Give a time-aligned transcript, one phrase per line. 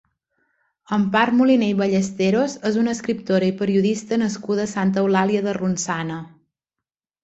[0.97, 6.23] Empar Moliner i Ballesteros és una escriptora i periodista nascuda a Santa Eulàlia de Ronçana.